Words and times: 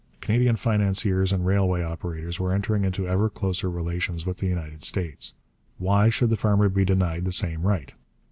Canadian 0.19 0.55
financiers 0.55 1.31
and 1.31 1.45
railway 1.45 1.83
operators 1.83 2.39
were 2.39 2.51
entering 2.53 2.85
into 2.85 3.07
ever 3.07 3.29
closer 3.29 3.69
relations 3.69 4.25
with 4.25 4.37
the 4.37 4.47
United 4.47 4.81
States; 4.81 5.35
why 5.77 6.09
should 6.09 6.31
the 6.31 6.35
farmer 6.35 6.69
be 6.69 6.83
denied 6.83 7.23
the 7.23 7.31
same 7.31 7.61
right? 7.61 7.93